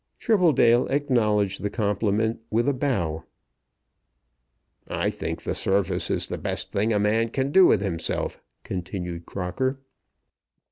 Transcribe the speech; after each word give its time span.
Tribbledale 0.19 0.89
acknowledged 0.89 1.61
the 1.61 1.69
compliment 1.69 2.39
with 2.49 2.67
a 2.67 2.73
bow. 2.73 3.23
"I 4.87 5.11
think 5.11 5.43
the 5.43 5.53
Service 5.53 6.09
is 6.09 6.25
the 6.25 6.39
best 6.39 6.71
thing 6.71 6.91
a 6.91 6.97
man 6.97 7.29
can 7.29 7.51
do 7.51 7.67
with 7.67 7.81
himself," 7.81 8.41
continued 8.63 9.27
Crocker. 9.27 9.79